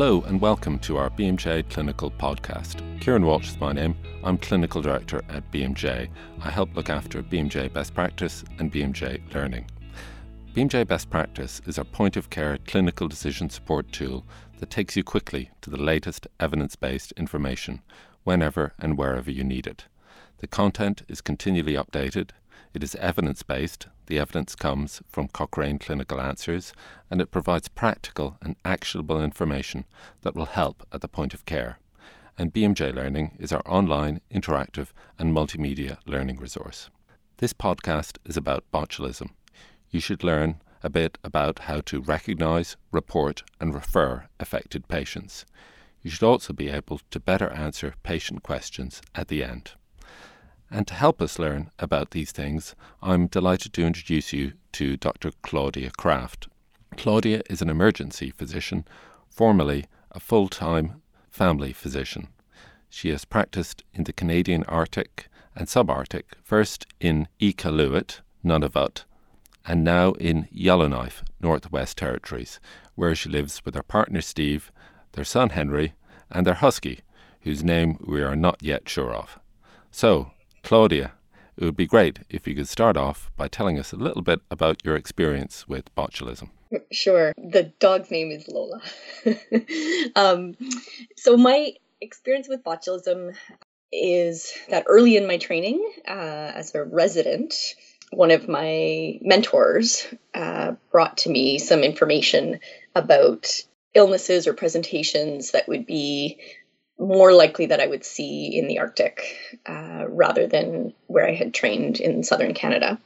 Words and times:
Hello 0.00 0.22
and 0.22 0.40
welcome 0.40 0.78
to 0.78 0.96
our 0.96 1.10
BMJ 1.10 1.68
Clinical 1.68 2.10
Podcast. 2.10 2.80
Kieran 3.02 3.26
Walsh 3.26 3.50
is 3.50 3.60
my 3.60 3.70
name. 3.70 3.94
I'm 4.24 4.38
Clinical 4.38 4.80
Director 4.80 5.20
at 5.28 5.52
BMJ. 5.52 6.08
I 6.42 6.50
help 6.50 6.74
look 6.74 6.88
after 6.88 7.22
BMJ 7.22 7.70
Best 7.74 7.92
Practice 7.92 8.42
and 8.58 8.72
BMJ 8.72 9.20
Learning. 9.34 9.66
BMJ 10.54 10.88
Best 10.88 11.10
Practice 11.10 11.60
is 11.66 11.76
our 11.76 11.84
point 11.84 12.16
of 12.16 12.30
care 12.30 12.56
clinical 12.66 13.08
decision 13.08 13.50
support 13.50 13.92
tool 13.92 14.24
that 14.58 14.70
takes 14.70 14.96
you 14.96 15.04
quickly 15.04 15.50
to 15.60 15.68
the 15.68 15.76
latest 15.76 16.26
evidence 16.40 16.76
based 16.76 17.12
information 17.18 17.82
whenever 18.24 18.72
and 18.78 18.96
wherever 18.96 19.30
you 19.30 19.44
need 19.44 19.66
it. 19.66 19.84
The 20.38 20.46
content 20.46 21.02
is 21.08 21.20
continually 21.20 21.74
updated. 21.74 22.30
It 22.72 22.82
is 22.82 22.94
evidence 22.94 23.42
based. 23.42 23.88
The 24.10 24.18
evidence 24.18 24.56
comes 24.56 25.00
from 25.08 25.28
Cochrane 25.28 25.78
Clinical 25.78 26.20
Answers, 26.20 26.72
and 27.12 27.20
it 27.20 27.30
provides 27.30 27.68
practical 27.68 28.38
and 28.42 28.56
actionable 28.64 29.22
information 29.22 29.84
that 30.22 30.34
will 30.34 30.46
help 30.46 30.84
at 30.90 31.00
the 31.00 31.06
point 31.06 31.32
of 31.32 31.46
care. 31.46 31.78
And 32.36 32.52
BMJ 32.52 32.92
Learning 32.92 33.36
is 33.38 33.52
our 33.52 33.62
online, 33.64 34.20
interactive, 34.28 34.88
and 35.16 35.32
multimedia 35.32 35.98
learning 36.06 36.38
resource. 36.38 36.90
This 37.36 37.52
podcast 37.52 38.18
is 38.24 38.36
about 38.36 38.64
botulism. 38.74 39.28
You 39.90 40.00
should 40.00 40.24
learn 40.24 40.60
a 40.82 40.90
bit 40.90 41.16
about 41.22 41.60
how 41.60 41.80
to 41.82 42.00
recognise, 42.00 42.76
report, 42.90 43.44
and 43.60 43.72
refer 43.72 44.26
affected 44.40 44.88
patients. 44.88 45.46
You 46.02 46.10
should 46.10 46.26
also 46.26 46.52
be 46.52 46.68
able 46.68 47.00
to 47.12 47.20
better 47.20 47.50
answer 47.50 47.94
patient 48.02 48.42
questions 48.42 49.02
at 49.14 49.28
the 49.28 49.44
end. 49.44 49.74
And 50.70 50.86
to 50.86 50.94
help 50.94 51.20
us 51.20 51.38
learn 51.38 51.70
about 51.78 52.10
these 52.10 52.32
things, 52.32 52.74
I'm 53.02 53.26
delighted 53.26 53.72
to 53.72 53.84
introduce 53.84 54.32
you 54.32 54.52
to 54.72 54.96
Dr. 54.96 55.32
Claudia 55.42 55.90
Kraft. 55.98 56.48
Claudia 56.96 57.42
is 57.50 57.60
an 57.60 57.68
emergency 57.68 58.30
physician, 58.30 58.86
formerly 59.28 59.86
a 60.12 60.20
full 60.20 60.48
time 60.48 61.02
family 61.30 61.72
physician. 61.72 62.28
She 62.88 63.10
has 63.10 63.24
practiced 63.24 63.82
in 63.94 64.04
the 64.04 64.12
Canadian 64.12 64.64
Arctic 64.64 65.28
and 65.56 65.66
subarctic, 65.66 66.24
first 66.42 66.86
in 67.00 67.28
Iqaluit, 67.40 68.20
Nunavut, 68.44 69.04
and 69.66 69.84
now 69.84 70.12
in 70.12 70.48
Yellowknife, 70.50 71.22
Northwest 71.40 71.98
Territories, 71.98 72.60
where 72.94 73.14
she 73.14 73.28
lives 73.28 73.62
with 73.64 73.74
her 73.74 73.82
partner 73.82 74.20
Steve 74.20 74.70
their 75.12 75.24
son 75.24 75.50
Henry, 75.50 75.94
and 76.30 76.46
their 76.46 76.54
husky, 76.54 77.00
whose 77.42 77.64
name 77.64 77.98
we 78.06 78.22
are 78.22 78.36
not 78.36 78.62
yet 78.62 78.88
sure 78.88 79.12
of. 79.14 79.38
So, 79.90 80.30
Claudia, 80.62 81.12
it 81.56 81.64
would 81.64 81.76
be 81.76 81.86
great 81.86 82.20
if 82.28 82.46
you 82.46 82.54
could 82.54 82.68
start 82.68 82.96
off 82.96 83.30
by 83.36 83.48
telling 83.48 83.78
us 83.78 83.92
a 83.92 83.96
little 83.96 84.22
bit 84.22 84.40
about 84.50 84.84
your 84.84 84.96
experience 84.96 85.68
with 85.68 85.94
botulism. 85.94 86.50
Sure. 86.92 87.32
The 87.36 87.72
dog's 87.80 88.10
name 88.10 88.30
is 88.30 88.46
Lola. 88.48 88.80
um, 90.16 90.54
so, 91.16 91.36
my 91.36 91.72
experience 92.00 92.48
with 92.48 92.62
botulism 92.62 93.34
is 93.92 94.52
that 94.68 94.84
early 94.86 95.16
in 95.16 95.26
my 95.26 95.38
training 95.38 95.84
uh, 96.06 96.52
as 96.54 96.74
a 96.74 96.84
resident, 96.84 97.54
one 98.12 98.30
of 98.30 98.48
my 98.48 99.18
mentors 99.20 100.06
uh, 100.34 100.72
brought 100.90 101.18
to 101.18 101.30
me 101.30 101.58
some 101.58 101.80
information 101.80 102.60
about 102.94 103.48
illnesses 103.94 104.46
or 104.46 104.54
presentations 104.54 105.50
that 105.50 105.68
would 105.68 105.86
be 105.86 106.40
more 107.00 107.32
likely 107.32 107.66
that 107.66 107.80
I 107.80 107.86
would 107.86 108.04
see 108.04 108.58
in 108.58 108.68
the 108.68 108.80
Arctic 108.80 109.22
uh, 109.66 110.04
rather 110.08 110.46
than 110.46 110.92
where 111.06 111.26
I 111.26 111.34
had 111.34 111.54
trained 111.54 111.98
in 111.98 112.22
southern 112.22 112.54
Canada. 112.54 112.98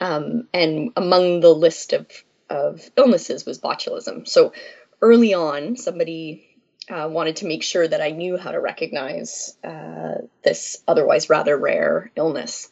Um, 0.00 0.48
and 0.52 0.90
among 0.96 1.40
the 1.40 1.54
list 1.54 1.92
of, 1.92 2.08
of 2.50 2.90
illnesses 2.96 3.46
was 3.46 3.60
botulism. 3.60 4.26
So 4.26 4.52
early 5.00 5.34
on, 5.34 5.76
somebody 5.76 6.44
uh, 6.90 7.08
wanted 7.10 7.36
to 7.36 7.46
make 7.46 7.62
sure 7.62 7.86
that 7.86 8.00
I 8.00 8.10
knew 8.10 8.36
how 8.36 8.50
to 8.50 8.60
recognize 8.60 9.56
uh, 9.62 10.14
this 10.42 10.82
otherwise 10.88 11.30
rather 11.30 11.56
rare 11.56 12.10
illness. 12.16 12.68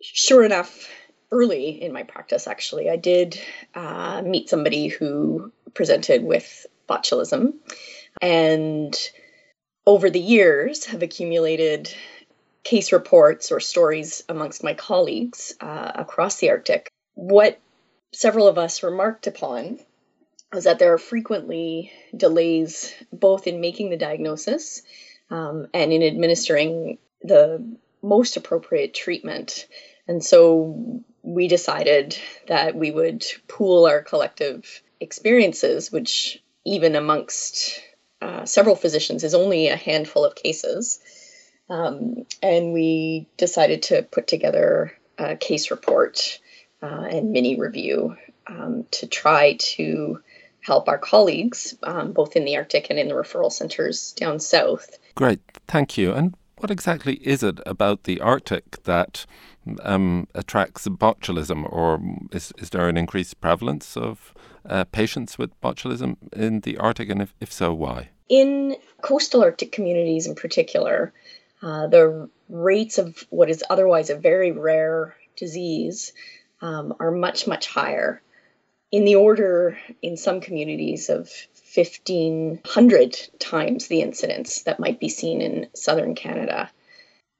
Sure 0.00 0.44
enough, 0.44 0.88
early 1.32 1.82
in 1.82 1.92
my 1.92 2.04
practice, 2.04 2.46
actually, 2.46 2.88
I 2.88 2.96
did 2.96 3.40
uh, 3.74 4.22
meet 4.24 4.48
somebody 4.48 4.86
who 4.86 5.52
presented 5.74 6.22
with 6.22 6.66
botulism. 6.88 7.54
And 8.20 8.96
over 9.86 10.10
the 10.10 10.20
years, 10.20 10.86
have 10.86 11.02
accumulated 11.02 11.92
case 12.64 12.92
reports 12.92 13.50
or 13.50 13.60
stories 13.60 14.24
amongst 14.28 14.62
my 14.62 14.74
colleagues 14.74 15.54
uh, 15.60 15.92
across 15.94 16.36
the 16.36 16.50
Arctic. 16.50 16.90
What 17.14 17.58
several 18.12 18.46
of 18.46 18.58
us 18.58 18.82
remarked 18.82 19.26
upon 19.26 19.78
was 20.52 20.64
that 20.64 20.78
there 20.78 20.92
are 20.92 20.98
frequently 20.98 21.92
delays 22.16 22.94
both 23.12 23.46
in 23.46 23.60
making 23.60 23.90
the 23.90 23.96
diagnosis 23.96 24.82
um, 25.30 25.66
and 25.74 25.92
in 25.92 26.02
administering 26.02 26.98
the 27.22 27.64
most 28.02 28.36
appropriate 28.36 28.94
treatment. 28.94 29.66
And 30.06 30.24
so 30.24 31.02
we 31.22 31.48
decided 31.48 32.18
that 32.46 32.74
we 32.74 32.90
would 32.90 33.24
pool 33.46 33.86
our 33.86 34.02
collective 34.02 34.82
experiences, 35.00 35.92
which 35.92 36.42
even 36.64 36.96
amongst 36.96 37.80
uh, 38.20 38.44
several 38.44 38.76
physicians 38.76 39.24
is 39.24 39.34
only 39.34 39.68
a 39.68 39.76
handful 39.76 40.24
of 40.24 40.34
cases. 40.34 41.00
Um, 41.70 42.24
and 42.42 42.72
we 42.72 43.28
decided 43.36 43.82
to 43.84 44.02
put 44.02 44.26
together 44.26 44.92
a 45.18 45.36
case 45.36 45.70
report 45.70 46.40
uh, 46.82 47.06
and 47.10 47.32
mini 47.32 47.58
review 47.60 48.16
um, 48.46 48.86
to 48.92 49.06
try 49.06 49.56
to 49.58 50.22
help 50.60 50.88
our 50.88 50.98
colleagues, 50.98 51.74
um, 51.82 52.12
both 52.12 52.36
in 52.36 52.44
the 52.44 52.56
Arctic 52.56 52.88
and 52.90 52.98
in 52.98 53.08
the 53.08 53.14
referral 53.14 53.52
centers 53.52 54.12
down 54.12 54.40
south. 54.40 54.98
Great, 55.14 55.40
thank 55.66 55.96
you. 55.96 56.12
And 56.12 56.34
what 56.58 56.70
exactly 56.70 57.14
is 57.16 57.42
it 57.42 57.60
about 57.66 58.04
the 58.04 58.20
Arctic 58.20 58.82
that 58.84 59.26
um, 59.82 60.26
attracts 60.34 60.88
botulism, 60.88 61.70
or 61.70 62.00
is, 62.32 62.52
is 62.58 62.70
there 62.70 62.88
an 62.88 62.96
increased 62.96 63.40
prevalence 63.40 63.96
of 63.96 64.34
uh, 64.64 64.84
patients 64.84 65.38
with 65.38 65.58
botulism 65.60 66.16
in 66.32 66.60
the 66.60 66.78
Arctic, 66.78 67.10
and 67.10 67.22
if, 67.22 67.34
if 67.40 67.52
so, 67.52 67.72
why? 67.72 68.10
In 68.28 68.76
coastal 69.00 69.42
Arctic 69.42 69.72
communities 69.72 70.26
in 70.26 70.34
particular, 70.34 71.12
uh, 71.62 71.86
the 71.88 72.28
rates 72.48 72.98
of 72.98 73.24
what 73.30 73.50
is 73.50 73.64
otherwise 73.68 74.10
a 74.10 74.16
very 74.16 74.52
rare 74.52 75.14
disease 75.36 76.12
um, 76.60 76.94
are 77.00 77.10
much, 77.10 77.46
much 77.46 77.68
higher. 77.68 78.20
In 78.90 79.04
the 79.04 79.16
order, 79.16 79.78
in 80.02 80.16
some 80.16 80.40
communities, 80.40 81.10
of 81.10 81.30
1,500 81.74 83.28
times 83.38 83.88
the 83.88 84.00
incidence 84.00 84.62
that 84.62 84.80
might 84.80 84.98
be 84.98 85.08
seen 85.08 85.40
in 85.40 85.68
southern 85.74 86.14
Canada. 86.14 86.70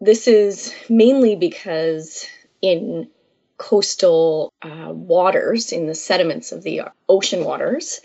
This 0.00 0.28
is 0.28 0.72
mainly 0.88 1.34
because 1.34 2.26
in 2.60 3.08
coastal 3.58 4.52
uh, 4.62 4.90
waters, 4.90 5.72
in 5.72 5.86
the 5.86 5.94
sediments 5.94 6.52
of 6.52 6.62
the 6.62 6.82
ocean 7.08 7.44
waters, 7.44 8.00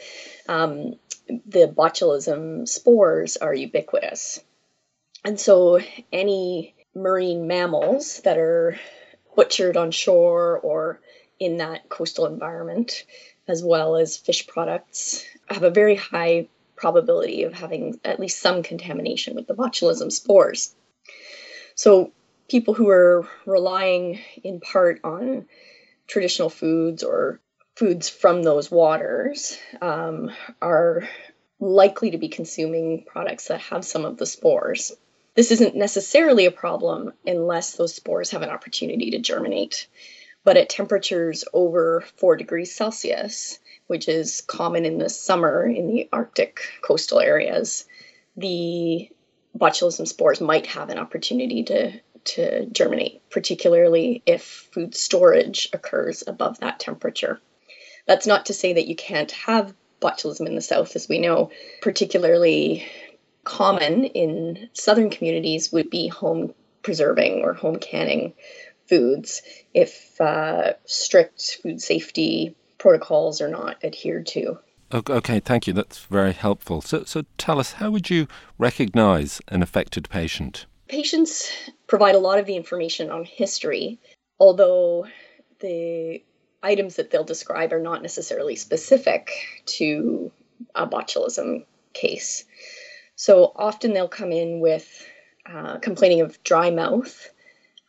um, 0.50 0.96
the 1.28 1.68
botulism 1.68 2.68
spores 2.68 3.38
are 3.38 3.54
ubiquitous. 3.54 4.44
And 5.24 5.40
so 5.40 5.80
any 6.12 6.76
marine 6.96 7.48
mammals 7.48 8.20
that 8.22 8.38
are 8.38 8.78
butchered 9.36 9.78
on 9.78 9.92
shore 9.92 10.60
or 10.60 11.00
in 11.40 11.58
that 11.58 11.88
coastal 11.88 12.26
environment, 12.26 13.06
as 13.48 13.64
well 13.64 13.96
as 13.96 14.18
fish 14.18 14.48
products, 14.48 15.24
have 15.50 15.64
a 15.64 15.70
very 15.70 15.96
high 15.96 16.48
probability 16.76 17.44
of 17.44 17.54
having 17.54 18.00
at 18.04 18.20
least 18.20 18.40
some 18.40 18.64
contamination 18.64 19.36
with 19.36 19.48
the 19.48 19.56
botulism 19.56 20.12
spores. 20.12 20.76
So 21.76 22.12
people 22.54 22.76
who 22.76 22.88
are 22.90 23.28
relying 23.48 24.20
in 24.44 24.60
part 24.60 25.00
on 25.04 25.48
traditional 26.06 26.52
foods 26.52 27.02
or 27.02 27.40
foods 27.76 28.10
from 28.10 28.44
those 28.44 28.70
waters 28.70 29.58
um, 29.82 30.30
are 30.62 31.10
likely 31.60 32.12
to 32.12 32.20
be 32.20 32.30
consuming 32.30 33.06
products 33.08 33.48
that 33.48 33.60
have 33.60 33.84
some 33.84 34.06
of 34.06 34.18
the 34.18 34.28
spores. 34.28 34.92
This 35.34 35.50
isn't 35.50 35.76
necessarily 35.76 36.46
a 36.46 36.52
problem 36.52 37.14
unless 37.26 37.72
those 37.72 37.96
spores 37.96 38.30
have 38.30 38.44
an 38.44 38.52
opportunity 38.52 39.10
to 39.10 39.20
germinate. 39.20 39.88
But 40.44 40.56
at 40.56 40.70
temperatures 40.70 41.46
over 41.54 42.06
4 42.18 42.38
degrees 42.38 42.76
Celsius, 42.76 43.58
which 43.88 44.08
is 44.08 44.42
common 44.42 44.86
in 44.86 45.00
the 45.00 45.10
summer 45.10 45.66
in 45.66 45.88
the 45.88 46.08
Arctic 46.14 46.60
coastal 46.84 47.20
areas, 47.20 47.86
the 48.38 49.10
botulism 49.58 50.08
spores 50.08 50.40
might 50.40 50.68
have 50.68 50.92
an 50.92 51.00
opportunity 51.00 51.64
to 51.64 52.00
to 52.26 52.66
germinate, 52.68 53.28
particularly 53.30 54.22
if 54.26 54.44
food 54.72 54.96
storage 54.96 55.70
occurs 55.74 56.24
above 56.26 56.60
that 56.60 56.80
temperature. 56.80 57.40
That's 58.06 58.28
not 58.28 58.48
to 58.48 58.54
say 58.54 58.74
that 58.74 58.88
you 58.88 58.96
can't 58.96 59.32
have 59.32 59.74
botulism 60.02 60.48
in 60.48 60.56
the 60.56 60.62
south, 60.62 60.96
as 60.96 61.08
we 61.08 61.20
know, 61.20 61.52
particularly 61.82 62.86
common 63.44 64.06
in 64.06 64.70
southern 64.74 65.10
communities 65.10 65.72
would 65.72 65.90
be 65.90 66.08
home 66.08 66.54
preserving 66.82 67.42
or 67.44 67.54
home 67.54 67.78
canning 67.78 68.34
foods 68.88 69.42
if 69.74 70.20
uh, 70.20 70.74
strict 70.86 71.60
food 71.62 71.82
safety 71.82 72.56
protocols 72.78 73.42
are 73.42 73.48
not 73.48 73.84
adhered 73.84 74.28
to. 74.28 74.60
Okay, 74.94 75.40
thank 75.40 75.66
you. 75.66 75.74
That's 75.74 76.06
very 76.06 76.34
helpful. 76.34 76.82
So, 76.82 77.04
so 77.04 77.24
tell 77.38 77.60
us, 77.60 77.74
how 77.74 77.90
would 77.90 78.12
you 78.12 78.28
recognize 78.60 79.42
an 79.48 79.64
affected 79.64 80.08
patient? 80.10 80.68
Patients 80.94 81.52
provide 81.88 82.14
a 82.14 82.20
lot 82.20 82.38
of 82.38 82.46
the 82.46 82.56
information 82.56 83.10
on 83.10 83.26
history, 83.26 84.00
although 84.40 85.08
the 85.60 86.24
items 86.62 86.98
that 86.98 87.10
they'll 87.10 87.24
describe 87.24 87.74
are 87.74 87.82
not 87.82 88.04
necessarily 88.04 88.56
specific 88.56 89.32
to 89.66 90.32
a 90.76 90.86
botulism 90.86 91.66
case. 91.94 92.46
So 93.16 93.54
often 93.56 93.94
they'll 93.94 94.08
come 94.08 94.32
in 94.32 94.60
with 94.60 95.04
uh, 95.52 95.80
complaining 95.80 96.22
of 96.22 96.44
dry 96.44 96.70
mouth, 96.70 97.28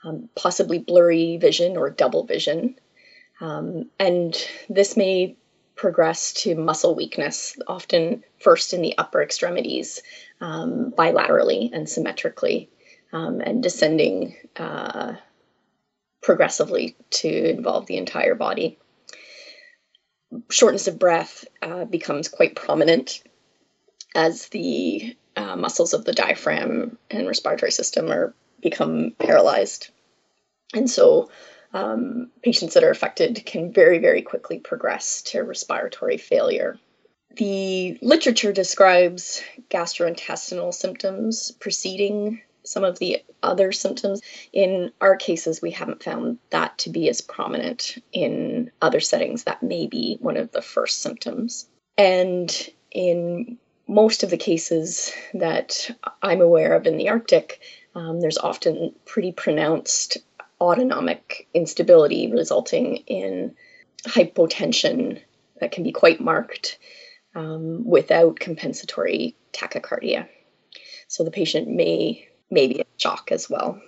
um, 0.03 0.31
possibly 0.35 0.79
blurry 0.79 1.37
vision 1.37 1.77
or 1.77 1.91
double 1.91 2.25
vision. 2.25 2.77
Um, 3.39 3.91
and 4.01 4.35
this 4.71 4.97
may 4.97 5.37
progress 5.77 6.33
to 6.45 6.55
muscle 6.55 6.95
weakness, 6.95 7.59
often 7.67 8.25
first 8.41 8.73
in 8.73 8.81
the 8.81 8.97
upper 8.97 9.23
extremities, 9.23 10.01
um, 10.41 10.95
bilaterally 10.97 11.69
and 11.71 11.87
symmetrically, 11.87 12.71
um, 13.15 13.41
and 13.41 13.63
descending 13.63 14.35
uh, 14.57 15.15
progressively 16.21 16.97
to 17.11 17.51
involve 17.51 17.87
the 17.87 17.97
entire 17.97 18.35
body. 18.35 18.79
Shortness 20.51 20.89
of 20.89 20.99
breath 20.99 21.45
uh, 21.63 21.85
becomes 21.85 22.29
quite 22.29 22.57
prominent 22.57 23.23
as 24.17 24.49
the 24.49 25.17
uh, 25.37 25.55
muscles 25.55 25.95
of 25.95 26.05
the 26.05 26.13
diaphragm 26.13 26.99
and 27.09 27.29
respiratory 27.29 27.71
system 27.71 28.11
are 28.11 28.35
become 28.61 29.13
paralyzed. 29.19 29.91
And 30.75 30.91
so 30.91 31.31
um, 31.73 32.31
patients 32.43 32.75
that 32.75 32.83
are 32.83 32.91
affected 32.91 33.45
can 33.47 33.73
very, 33.73 33.99
very 33.99 34.23
quickly 34.23 34.59
progress 34.59 35.23
to 35.23 35.43
respiratory 35.43 36.17
failure. 36.17 36.79
The 37.37 37.99
literature 38.03 38.53
describes 38.53 39.43
gastrointestinal 39.71 40.75
symptoms 40.75 41.53
preceding 41.53 42.41
some 42.65 42.85
of 42.85 42.99
the 42.99 43.23
other 43.43 43.73
symptoms. 43.73 44.21
In 44.53 44.93
our 45.01 45.17
cases, 45.17 45.63
we 45.63 45.71
haven't 45.71 46.03
found 46.03 46.39
that 46.51 46.79
to 46.79 46.91
be 46.91 47.09
as 47.09 47.21
prominent. 47.21 47.97
In 48.13 48.71
other 48.81 49.01
settings, 49.01 49.45
that 49.45 49.63
may 49.63 49.87
be 49.87 50.17
one 50.21 50.37
of 50.37 50.53
the 50.53 50.63
first 50.63 51.03
symptoms. 51.03 51.69
And 51.97 52.51
in 52.91 53.59
most 53.87 54.23
of 54.23 54.31
the 54.31 54.37
cases 54.37 55.13
that 55.35 55.91
I'm 56.23 56.41
aware 56.41 56.75
of 56.75 56.87
in 56.87 56.97
the 56.97 57.11
Arctic, 57.11 57.61
um, 57.95 58.21
there's 58.21 58.39
often 58.39 58.95
pretty 59.05 59.33
pronounced 59.33 60.19
autonomic 60.61 61.47
instability 61.53 62.31
resulting 62.33 62.97
in 63.07 63.55
hypotension 64.07 65.21
that 65.61 65.73
can 65.73 65.85
be 65.85 65.93
quite 65.93 66.21
marked 66.21 66.79
um, 67.35 67.85
without 67.85 68.39
compensatory 68.39 69.37
tachycardia. 69.53 70.29
So 71.09 71.25
the 71.25 71.31
patient 71.31 71.69
may, 71.69 72.29
may 72.55 72.81
a 72.81 72.85
shock 72.97 73.31
as 73.31 73.51
well. 73.51 73.81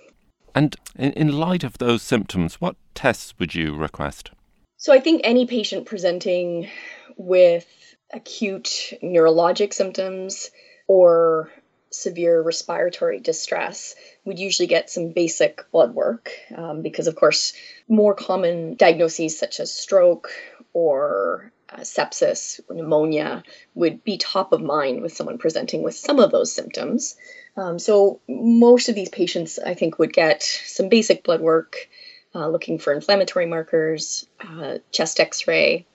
And 0.53 0.75
in, 0.95 1.13
in 1.13 1.39
light 1.39 1.63
of 1.63 1.77
those 1.77 2.01
symptoms, 2.03 2.61
what 2.61 2.75
tests 2.93 3.33
would 3.39 3.55
you 3.55 3.75
request? 3.75 4.31
So 4.77 4.93
I 4.93 4.99
think 4.99 5.21
any 5.23 5.47
patient 5.47 5.87
presenting 5.87 6.69
with 7.15 7.65
acute 8.13 8.93
neurologic 9.03 9.73
symptoms 9.73 10.51
or 10.87 11.51
severe 11.89 12.41
respiratory 12.41 13.19
distress 13.19 13.95
would 14.25 14.39
usually 14.39 14.67
get 14.67 14.89
some 14.89 15.13
basic 15.13 15.69
blood 15.71 15.93
work 15.95 16.31
um, 16.55 16.81
because, 16.81 17.07
of 17.07 17.15
course, 17.15 17.53
more 17.87 18.13
common 18.13 18.75
diagnoses 18.75 19.37
such 19.37 19.59
as 19.59 19.73
stroke 19.73 20.29
or 20.73 21.51
uh, 21.69 21.79
sepsis 21.81 22.59
or 22.69 22.75
pneumonia 22.75 23.43
would 23.73 24.03
be 24.03 24.17
top 24.17 24.51
of 24.53 24.61
mind 24.61 25.01
with 25.01 25.13
someone 25.13 25.37
presenting 25.37 25.83
with 25.83 25.95
some 25.95 26.19
of 26.19 26.31
those 26.31 26.51
symptoms. 26.51 27.15
Um, 27.57 27.79
so, 27.79 28.21
most 28.29 28.87
of 28.87 28.95
these 28.95 29.09
patients, 29.09 29.57
I 29.57 29.73
think, 29.73 29.97
would 29.97 30.13
get 30.13 30.43
some 30.43 30.89
basic 30.89 31.23
blood 31.23 31.41
work 31.41 31.89
uh, 32.35 32.47
looking 32.47 32.77
for 32.77 32.93
inflammatory 32.93 33.47
markers, 33.47 34.27
uh, 34.39 34.77
chest 34.91 35.19
x 35.19 35.47
ray. 35.47 35.87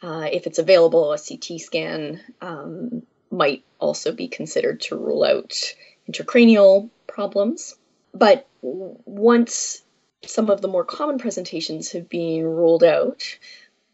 Uh, 0.00 0.28
if 0.32 0.46
it's 0.46 0.60
available, 0.60 1.12
a 1.12 1.18
CT 1.18 1.60
scan 1.60 2.20
um, 2.40 3.02
might 3.30 3.64
also 3.80 4.12
be 4.12 4.28
considered 4.28 4.80
to 4.82 4.96
rule 4.96 5.24
out 5.24 5.74
intracranial 6.08 6.88
problems. 7.08 7.74
But 8.14 8.48
once 8.60 9.82
some 10.24 10.50
of 10.50 10.60
the 10.60 10.68
more 10.68 10.84
common 10.84 11.18
presentations 11.18 11.90
have 11.92 12.08
been 12.08 12.44
ruled 12.44 12.84
out, 12.84 13.24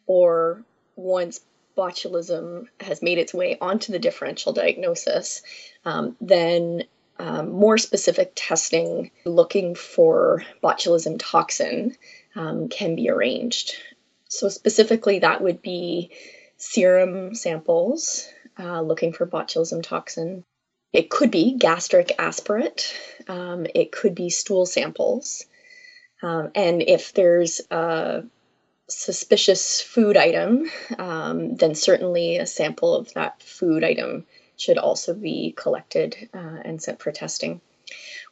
or 0.06 0.62
once 0.96 1.40
botulism 1.76 2.66
has 2.80 3.02
made 3.02 3.18
its 3.18 3.32
way 3.32 3.56
onto 3.60 3.92
the 3.92 3.98
differential 3.98 4.52
diagnosis, 4.52 5.42
um, 5.84 6.16
then 6.20 6.82
um, 7.18 7.50
more 7.50 7.78
specific 7.78 8.32
testing 8.34 9.10
looking 9.24 9.74
for 9.74 10.44
botulism 10.62 11.16
toxin 11.18 11.96
um, 12.36 12.68
can 12.68 12.94
be 12.94 13.10
arranged. 13.10 13.74
So, 14.28 14.48
specifically, 14.48 15.20
that 15.20 15.40
would 15.40 15.62
be 15.62 16.10
serum 16.58 17.34
samples 17.34 18.28
uh, 18.58 18.80
looking 18.82 19.12
for 19.12 19.26
botulism 19.26 19.82
toxin. 19.82 20.44
It 20.92 21.10
could 21.10 21.30
be 21.30 21.56
gastric 21.58 22.12
aspirate, 22.18 22.94
um, 23.28 23.66
it 23.74 23.92
could 23.92 24.14
be 24.14 24.30
stool 24.30 24.66
samples. 24.66 25.44
Um, 26.22 26.50
and 26.54 26.82
if 26.82 27.12
there's 27.12 27.60
a 27.70 28.24
suspicious 28.88 29.80
food 29.80 30.16
item, 30.16 30.68
um, 30.98 31.56
then 31.56 31.74
certainly 31.74 32.38
a 32.38 32.46
sample 32.46 32.94
of 32.94 33.12
that 33.14 33.42
food 33.42 33.84
item 33.84 34.26
should 34.58 34.76
also 34.76 35.14
be 35.14 35.54
collected 35.56 36.28
uh, 36.34 36.58
and 36.64 36.82
sent 36.82 37.00
for 37.00 37.12
testing. 37.12 37.60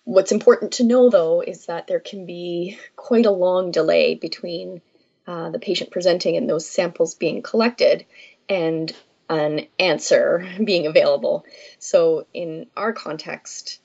What's 0.05 0.32
important 0.32 0.73
to 0.73 0.84
know 0.84 1.08
though 1.08 1.40
is 1.40 1.67
that 1.67 1.87
there 1.87 2.00
can 2.00 2.26
be 2.26 2.78
quite 2.94 3.26
a 3.26 3.31
long 3.31 3.70
delay 3.70 4.14
between 4.14 4.82
uh, 5.26 5.50
the 5.50 5.58
patient 5.58 5.90
presenting 5.90 6.37
and 6.37 6.49
those 6.49 6.69
samples 6.69 7.14
being 7.14 7.43
collected 7.43 8.05
and 8.49 8.94
an 9.28 9.67
answer 9.78 10.46
being 10.64 10.87
available. 10.87 11.44
So, 11.78 12.26
in 12.32 12.67
our 12.76 12.93
context, 12.93 13.81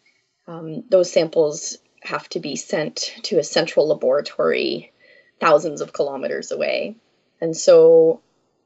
um, 0.47 0.83
those 0.89 1.11
samples 1.11 1.77
have 2.03 2.27
to 2.29 2.39
be 2.39 2.55
sent 2.55 3.15
to 3.23 3.39
a 3.39 3.43
central 3.43 3.87
laboratory 3.87 4.91
thousands 5.39 5.81
of 5.81 5.93
kilometers 5.93 6.51
away. 6.51 6.97
And 7.39 7.55
so, 7.55 8.21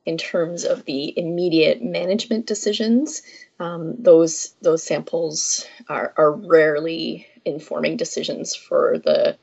in 0.05 0.17
terms 0.17 0.63
of 0.63 0.85
the 0.85 1.17
immediate 1.17 1.81
management 1.81 2.45
decisions, 2.45 3.21
um, 3.59 3.95
those 3.97 4.53
those 4.62 4.83
samples 4.83 5.65
are, 5.89 6.13
are 6.17 6.31
rarely 6.31 7.27
informing 7.43 7.97
decisions 7.97 8.55
for 8.55 9.00
the 9.00 9.38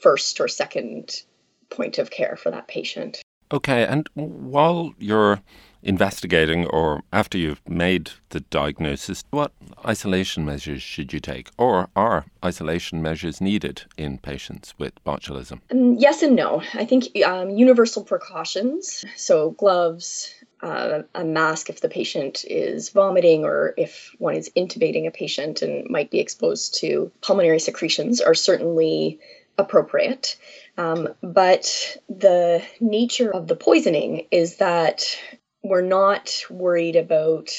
first 0.00 0.40
or 0.40 0.48
second 0.48 1.22
point 1.70 1.98
of 1.98 2.10
care 2.10 2.36
for 2.36 2.50
that 2.50 2.68
patient. 2.68 3.20
Okay, 3.52 3.84
and 3.84 4.08
while 4.14 4.94
you're 4.98 5.40
investigating 5.82 6.66
or 6.66 7.02
after 7.12 7.38
you've 7.38 7.66
made 7.68 8.10
the 8.30 8.40
diagnosis, 8.40 9.24
what 9.30 9.52
isolation 9.86 10.44
measures 10.44 10.82
should 10.82 11.12
you 11.12 11.20
take? 11.20 11.50
Or 11.56 11.88
are 11.94 12.26
isolation 12.44 13.02
measures 13.02 13.40
needed 13.40 13.82
in 13.96 14.18
patients 14.18 14.74
with 14.78 14.92
botulism? 15.04 15.60
Um, 15.70 15.94
yes 15.94 16.22
and 16.22 16.36
no. 16.36 16.62
I 16.74 16.84
think 16.84 17.04
um, 17.24 17.50
universal 17.50 18.04
precautions, 18.04 19.04
so 19.16 19.52
gloves, 19.52 20.34
uh, 20.62 21.02
a 21.14 21.24
mask 21.24 21.70
if 21.70 21.80
the 21.80 21.88
patient 21.88 22.44
is 22.48 22.90
vomiting 22.90 23.44
or 23.44 23.74
if 23.76 24.14
one 24.18 24.34
is 24.34 24.50
intubating 24.56 25.06
a 25.06 25.10
patient 25.10 25.62
and 25.62 25.88
might 25.88 26.10
be 26.10 26.18
exposed 26.18 26.80
to 26.80 27.12
pulmonary 27.20 27.60
secretions, 27.60 28.20
are 28.20 28.34
certainly 28.34 29.20
appropriate. 29.56 30.36
Um, 30.76 31.08
but 31.22 31.98
the 32.08 32.62
nature 32.80 33.30
of 33.34 33.48
the 33.48 33.56
poisoning 33.56 34.26
is 34.30 34.56
that 34.56 35.18
we're 35.62 35.82
not 35.82 36.44
worried 36.50 36.96
about 36.96 37.50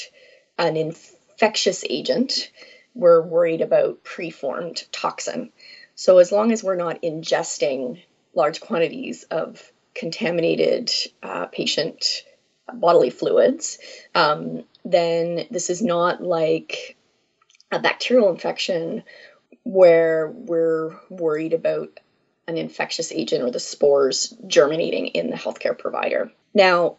an 0.58 0.76
infectious 0.76 1.84
agent. 1.88 2.50
We're 2.94 3.22
worried 3.22 3.60
about 3.60 4.04
preformed 4.04 4.84
toxin. 4.92 5.52
So, 5.94 6.18
as 6.18 6.32
long 6.32 6.52
as 6.52 6.64
we're 6.64 6.76
not 6.76 7.02
ingesting 7.02 8.02
large 8.34 8.60
quantities 8.60 9.24
of 9.24 9.70
contaminated 9.94 10.90
uh, 11.22 11.46
patient 11.46 12.24
bodily 12.72 13.10
fluids, 13.10 13.78
um, 14.14 14.64
then 14.84 15.46
this 15.50 15.70
is 15.70 15.82
not 15.82 16.22
like 16.22 16.96
a 17.72 17.78
bacterial 17.78 18.30
infection 18.30 19.02
where 19.62 20.32
we're 20.34 20.96
worried 21.08 21.52
about 21.52 22.00
an 22.46 22.56
infectious 22.56 23.12
agent 23.12 23.42
or 23.42 23.50
the 23.50 23.60
spores 23.60 24.34
germinating 24.46 25.08
in 25.08 25.30
the 25.30 25.36
healthcare 25.36 25.78
provider. 25.78 26.32
Now, 26.54 26.96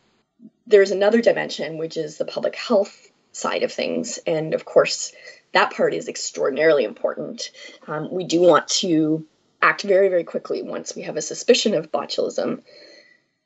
there's 0.72 0.92
another 0.92 1.22
dimension, 1.22 1.78
which 1.78 1.98
is 1.98 2.18
the 2.18 2.26
public 2.26 2.56
health 2.56 3.12
side 3.32 3.64
of 3.64 3.72
things. 3.72 4.20
And 4.26 4.54
of 4.54 4.66
course, 4.66 5.14
that 5.54 5.72
part 5.74 5.94
is 5.94 6.08
extraordinarily 6.08 6.84
important. 6.84 7.52
Um, 7.88 8.12
we 8.12 8.24
do 8.24 8.42
want 8.42 8.68
to 8.70 9.26
act 9.62 9.84
very, 9.84 10.10
very 10.10 10.24
quickly 10.24 10.64
once 10.64 10.96
we 10.96 11.04
have 11.04 11.18
a 11.18 11.22
suspicion 11.22 11.76
of 11.76 11.92
botulism 11.92 12.64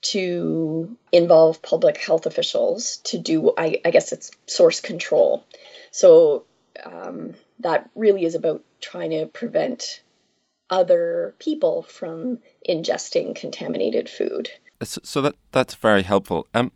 to 0.01 0.95
involve 1.11 1.61
public 1.61 1.97
health 1.97 2.25
officials 2.25 2.97
to 2.97 3.17
do, 3.17 3.53
I, 3.57 3.81
I 3.83 3.91
guess 3.91 4.11
it's 4.11 4.31
source 4.45 4.79
control. 4.79 5.43
So 5.91 6.45
um, 6.85 7.33
that 7.59 7.89
really 7.95 8.23
is 8.23 8.35
about 8.35 8.63
trying 8.81 9.09
to 9.11 9.25
prevent 9.25 10.01
other 10.69 11.33
people 11.39 11.83
from 11.83 12.39
ingesting 12.67 13.35
contaminated 13.35 14.09
food. 14.09 14.49
So 14.83 15.21
that 15.21 15.35
that's 15.51 15.75
very 15.75 16.03
helpful. 16.03 16.47
Um, 16.53 16.71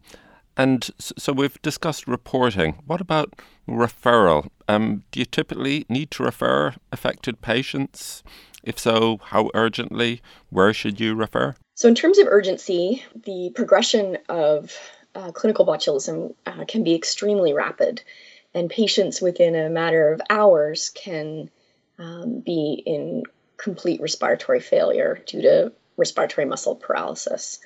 and 0.60 0.90
so 1.00 1.32
we've 1.32 1.60
discussed 1.62 2.06
reporting. 2.06 2.74
What 2.86 3.00
about 3.00 3.34
referral? 3.66 4.50
Um, 4.68 5.04
do 5.12 5.22
you 5.22 5.26
typically 5.26 5.86
need 5.88 6.12
to 6.12 6.24
refer 6.24 6.76
affected 6.92 7.42
patients? 7.42 8.24
If 8.62 8.78
so, 8.78 9.22
how 9.24 9.50
urgently? 9.54 10.22
Where 10.50 10.74
should 10.74 11.00
you 11.00 11.16
refer? 11.16 11.56
So, 11.76 11.88
in 11.88 11.96
terms 11.96 12.18
of 12.18 12.28
urgency, 12.28 13.06
the 13.16 13.52
progression 13.56 14.18
of 14.28 14.78
uh, 15.16 15.32
clinical 15.32 15.66
botulism 15.66 16.36
uh, 16.46 16.66
can 16.68 16.84
be 16.84 16.94
extremely 16.94 17.54
rapid, 17.54 18.04
and 18.54 18.70
patients 18.70 19.22
within 19.22 19.56
a 19.56 19.70
matter 19.70 20.12
of 20.12 20.22
hours 20.30 20.90
can 20.90 21.50
um, 22.00 22.42
be 22.42 22.84
in 22.86 23.24
complete 23.56 24.02
respiratory 24.02 24.60
failure 24.60 25.22
due 25.26 25.42
to 25.42 25.72
respiratory 25.96 26.46
muscle 26.46 26.76
paralysis. 26.76 27.60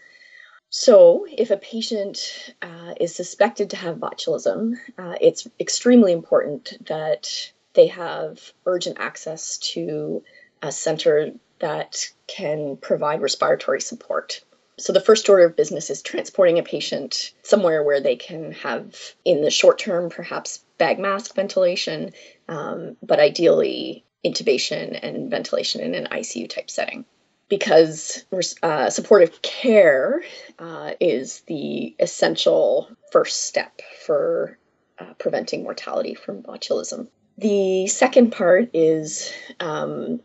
So, 0.75 1.27
if 1.29 1.51
a 1.51 1.57
patient 1.57 2.51
uh, 2.59 2.95
is 2.99 3.13
suspected 3.13 3.69
to 3.69 3.75
have 3.75 3.97
botulism, 3.97 4.73
uh, 4.97 5.13
it's 5.21 5.47
extremely 5.59 6.11
important 6.11 6.87
that 6.87 7.51
they 7.73 7.85
have 7.87 8.51
urgent 8.65 8.97
access 8.99 9.59
to 9.73 10.23
a 10.63 10.71
center 10.71 11.33
that 11.59 12.07
can 12.25 12.77
provide 12.77 13.21
respiratory 13.21 13.81
support. 13.81 14.41
So, 14.79 14.93
the 14.93 14.99
first 14.99 15.29
order 15.29 15.45
of 15.45 15.55
business 15.55 15.91
is 15.91 16.01
transporting 16.01 16.57
a 16.57 16.63
patient 16.63 17.33
somewhere 17.43 17.83
where 17.83 18.01
they 18.01 18.15
can 18.15 18.53
have, 18.53 18.99
in 19.23 19.43
the 19.43 19.51
short 19.51 19.77
term, 19.77 20.09
perhaps 20.09 20.65
bag 20.79 20.97
mask 20.97 21.35
ventilation, 21.35 22.13
um, 22.49 22.97
but 23.03 23.19
ideally 23.19 24.05
intubation 24.25 24.99
and 25.03 25.29
ventilation 25.29 25.81
in 25.81 25.93
an 25.93 26.07
ICU 26.07 26.49
type 26.49 26.71
setting 26.71 27.05
because 27.49 28.25
uh, 28.61 28.89
supportive 28.89 29.41
care 29.41 30.23
uh, 30.59 30.91
is 30.99 31.41
the 31.47 31.95
essential 31.99 32.89
first 33.11 33.45
step 33.45 33.81
for 34.05 34.57
uh, 34.99 35.13
preventing 35.19 35.63
mortality 35.63 36.13
from 36.15 36.43
botulism. 36.43 37.07
The 37.37 37.87
second 37.87 38.31
part 38.31 38.69
is 38.73 39.31
um, 39.59 40.21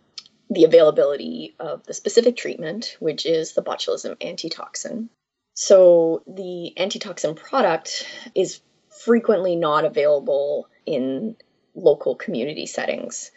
the 0.50 0.64
availability 0.64 1.54
of 1.58 1.84
the 1.84 1.94
specific 1.94 2.36
treatment, 2.36 2.96
which 3.00 3.26
is 3.26 3.54
the 3.54 3.62
botulism 3.62 4.16
antitoxin. 4.22 5.08
So, 5.54 6.22
the 6.26 6.78
antitoxin 6.78 7.34
product 7.34 8.06
is 8.34 8.60
frequently 9.04 9.56
not 9.56 9.84
available 9.84 10.68
in 10.86 11.36
local 11.74 12.14
community 12.14 12.66
settings. 12.66 13.30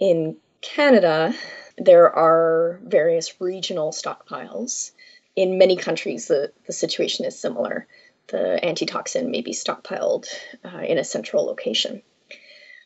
In 0.00 0.36
Canada, 0.60 1.34
there 1.76 2.10
are 2.10 2.80
various 2.82 3.40
regional 3.40 3.92
stockpiles. 3.92 4.92
In 5.36 5.58
many 5.58 5.76
countries, 5.76 6.26
the, 6.26 6.52
the 6.66 6.72
situation 6.72 7.24
is 7.24 7.38
similar. 7.38 7.86
The 8.28 8.64
antitoxin 8.64 9.30
may 9.30 9.40
be 9.40 9.52
stockpiled 9.52 10.26
uh, 10.64 10.78
in 10.78 10.98
a 10.98 11.04
central 11.04 11.44
location. 11.44 12.02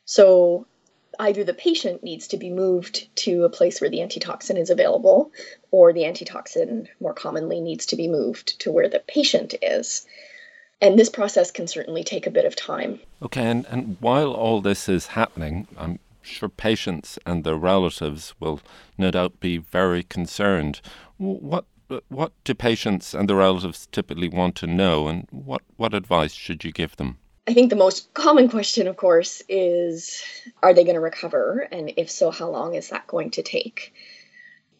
So, 0.04 0.66
either 1.18 1.44
the 1.44 1.54
patient 1.54 2.02
needs 2.02 2.28
to 2.28 2.36
be 2.36 2.50
moved 2.50 3.14
to 3.16 3.44
a 3.44 3.50
place 3.50 3.80
where 3.80 3.90
the 3.90 4.02
antitoxin 4.02 4.56
is 4.56 4.70
available, 4.70 5.32
or 5.70 5.92
the 5.92 6.04
antitoxin 6.04 6.88
more 7.00 7.14
commonly 7.14 7.60
needs 7.60 7.86
to 7.86 7.96
be 7.96 8.08
moved 8.08 8.60
to 8.60 8.72
where 8.72 8.88
the 8.88 9.00
patient 9.00 9.54
is. 9.62 10.06
And 10.80 10.98
this 10.98 11.10
process 11.10 11.50
can 11.50 11.68
certainly 11.68 12.02
take 12.02 12.26
a 12.26 12.30
bit 12.30 12.44
of 12.44 12.56
time. 12.56 13.00
Okay, 13.22 13.44
and, 13.44 13.66
and 13.70 13.96
while 14.00 14.32
all 14.32 14.60
this 14.60 14.88
is 14.88 15.08
happening, 15.08 15.68
I'm 15.76 16.00
sure 16.22 16.48
patients 16.48 17.18
and 17.26 17.44
their 17.44 17.56
relatives 17.56 18.34
will 18.40 18.60
no 18.96 19.10
doubt 19.10 19.40
be 19.40 19.58
very 19.58 20.02
concerned. 20.02 20.80
What 21.18 21.66
what 22.08 22.32
do 22.44 22.54
patients 22.54 23.14
and 23.14 23.28
their 23.28 23.36
relatives 23.36 23.86
typically 23.92 24.28
want 24.28 24.54
to 24.56 24.66
know, 24.66 25.08
and 25.08 25.26
what, 25.30 25.62
what 25.76 25.94
advice 25.94 26.32
should 26.32 26.64
you 26.64 26.72
give 26.72 26.96
them? 26.96 27.18
I 27.46 27.54
think 27.54 27.70
the 27.70 27.76
most 27.76 28.14
common 28.14 28.48
question, 28.48 28.86
of 28.86 28.96
course, 28.96 29.42
is 29.48 30.22
are 30.62 30.72
they 30.72 30.84
going 30.84 30.94
to 30.94 31.00
recover? 31.00 31.68
And 31.72 31.92
if 31.96 32.10
so, 32.10 32.30
how 32.30 32.48
long 32.48 32.74
is 32.74 32.90
that 32.90 33.06
going 33.08 33.30
to 33.32 33.42
take? 33.42 33.92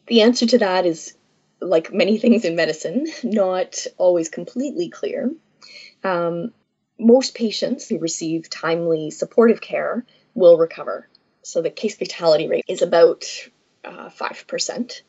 The 0.07 0.23
answer 0.23 0.47
to 0.47 0.59
that 0.59 0.87
is, 0.87 1.15
like 1.61 1.93
many 1.93 2.19
things 2.23 2.45
in 2.45 2.57
medicine, 2.57 3.07
not 3.23 3.87
always 3.99 4.29
completely 4.29 4.89
clear. 4.89 5.33
Um, 6.05 6.53
most 6.99 7.35
patients 7.35 7.89
who 7.89 7.99
receive 7.99 8.49
timely 8.49 9.11
supportive 9.11 9.61
care 9.61 10.07
will 10.35 10.57
recover. 10.57 11.09
So 11.43 11.63
the 11.63 11.71
case 11.71 11.97
fatality 11.97 12.49
rate 12.49 12.65
is 12.69 12.83
about 12.83 13.25
uh, 13.85 14.09
5%. 14.09 15.03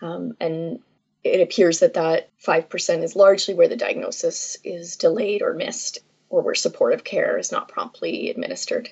Um, 0.00 0.36
and 0.40 0.80
it 1.22 1.40
appears 1.40 1.80
that 1.80 1.94
that 1.94 2.30
5% 2.44 3.02
is 3.02 3.16
largely 3.16 3.54
where 3.54 3.68
the 3.68 3.76
diagnosis 3.76 4.56
is 4.64 4.96
delayed 4.96 5.42
or 5.42 5.54
missed, 5.54 5.98
or 6.28 6.42
where 6.42 6.54
supportive 6.54 7.04
care 7.04 7.38
is 7.38 7.52
not 7.52 7.68
promptly 7.68 8.30
administered. 8.30 8.88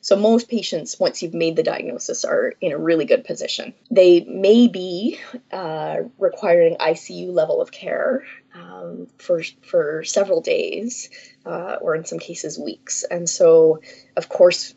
So, 0.00 0.16
most 0.16 0.48
patients, 0.48 0.98
once 0.98 1.22
you've 1.22 1.34
made 1.34 1.56
the 1.56 1.62
diagnosis, 1.62 2.24
are 2.24 2.54
in 2.60 2.72
a 2.72 2.78
really 2.78 3.04
good 3.04 3.24
position. 3.24 3.74
They 3.90 4.20
may 4.20 4.66
be 4.66 5.18
uh, 5.52 5.98
requiring 6.18 6.76
ICU 6.76 7.32
level 7.32 7.60
of 7.60 7.70
care 7.70 8.24
um, 8.54 9.08
for, 9.18 9.42
for 9.62 10.02
several 10.04 10.40
days, 10.40 11.10
uh, 11.44 11.76
or 11.80 11.94
in 11.94 12.04
some 12.04 12.18
cases, 12.18 12.58
weeks. 12.58 13.04
And 13.04 13.28
so, 13.28 13.80
of 14.16 14.28
course, 14.28 14.74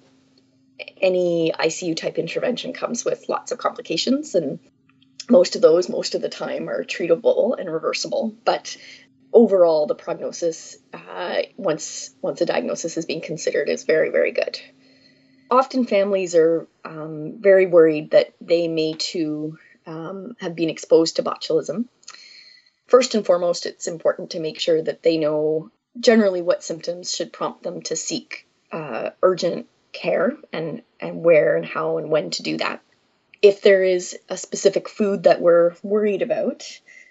any 1.02 1.52
ICU 1.58 1.96
type 1.96 2.18
intervention 2.18 2.74
comes 2.74 3.06
with 3.06 3.30
lots 3.30 3.52
of 3.52 3.58
complications, 3.58 4.36
and 4.36 4.60
most 5.30 5.56
of 5.56 5.62
those, 5.62 5.90
most 5.90 6.16
of 6.16 6.22
the 6.22 6.30
time, 6.30 6.70
are 6.70 6.84
treatable 6.84 7.58
and 7.60 7.72
reversible. 7.72 8.36
But 8.44 8.78
overall, 9.34 9.88
the 9.88 9.96
prognosis, 9.96 10.78
uh, 10.94 11.44
once 11.58 12.12
once 12.22 12.42
a 12.42 12.46
diagnosis 12.46 12.98
is 12.98 13.06
being 13.06 13.22
considered, 13.22 13.70
is 13.70 13.84
very, 13.84 14.10
very 14.10 14.32
good. 14.32 14.60
Often, 15.50 15.86
families 15.86 16.36
are 16.36 16.68
um, 16.86 17.38
very 17.40 17.66
worried 17.66 18.12
that 18.12 18.34
they 18.40 18.68
may 18.68 18.94
too 18.94 19.58
um, 19.86 20.36
have 20.40 20.56
been 20.56 20.70
exposed 20.70 21.18
to 21.18 21.24
botulism. 21.24 21.86
First 22.88 23.16
and 23.16 23.26
foremost, 23.26 23.66
it's 23.66 23.88
important 23.88 24.32
to 24.32 24.40
make 24.40 24.60
sure 24.60 24.82
that 24.82 25.04
they 25.04 25.18
know 25.18 25.72
generally 26.00 26.42
what 26.42 26.64
symptoms 26.64 27.14
should 27.14 27.34
prompt 27.34 27.64
them 27.64 27.82
to 27.84 27.96
seek 27.96 28.48
uh, 28.72 29.12
urgent 29.22 29.68
care 29.92 30.36
and 30.54 30.82
and 31.00 31.24
where 31.24 31.56
and 31.56 31.66
how 31.66 31.98
and 31.98 32.10
when 32.10 32.30
to 32.32 32.44
do 32.44 32.58
that. 32.58 32.82
If 33.42 33.62
there 33.62 33.84
is 33.84 34.18
a 34.30 34.38
specific 34.38 34.88
food 34.88 35.24
that 35.24 35.42
we're 35.42 35.76
worried 35.82 36.22
about, 36.22 36.64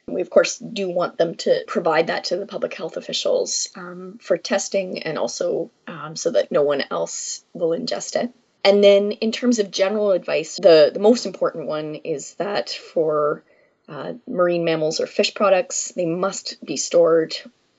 we 0.06 0.20
of 0.20 0.30
course 0.30 0.58
do 0.58 0.88
want 0.88 1.18
them 1.18 1.34
to 1.36 1.64
provide 1.66 2.08
that 2.08 2.24
to 2.24 2.36
the 2.36 2.46
public 2.46 2.74
health 2.74 2.96
officials 2.96 3.68
um, 3.76 4.18
for 4.20 4.36
testing 4.36 5.02
and 5.02 5.18
also 5.18 5.70
um, 5.86 6.16
so 6.16 6.30
that 6.30 6.52
no 6.52 6.62
one 6.62 6.84
else 6.90 7.44
will 7.52 7.70
ingest 7.70 8.22
it. 8.22 8.32
And 8.62 8.84
then, 8.84 9.12
in 9.12 9.32
terms 9.32 9.58
of 9.58 9.70
general 9.70 10.12
advice, 10.12 10.58
the, 10.60 10.90
the 10.92 11.00
most 11.00 11.24
important 11.24 11.66
one 11.66 11.94
is 11.94 12.34
that 12.34 12.68
for 12.68 13.42
uh, 13.88 14.14
marine 14.28 14.64
mammals 14.64 15.00
or 15.00 15.06
fish 15.06 15.34
products, 15.34 15.92
they 15.92 16.04
must 16.04 16.62
be 16.64 16.76
stored 16.76 17.34